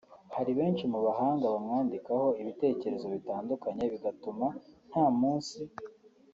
Hari 0.35 0.51
benshi 0.59 0.83
mu 0.91 0.99
bahanga 1.05 1.45
bamwandikaho 1.53 2.27
ibitekerezo 2.41 3.05
bitandukanye 3.15 3.83
bigatuma 3.93 4.47
nta 4.89 5.05
munsi 5.19 5.59